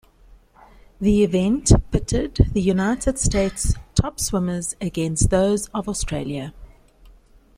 The 0.99 1.23
event 1.23 1.73
pitted 1.91 2.49
the 2.53 2.59
United 2.59 3.19
States' 3.19 3.75
top 3.93 4.19
swimmers 4.19 4.73
against 4.81 5.29
those 5.29 5.67
of 5.75 5.87
Australia. 5.87 6.55